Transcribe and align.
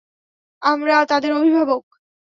আমরা 0.61 0.95
তাদের 1.05 1.31
অভিভাবক। 1.33 1.83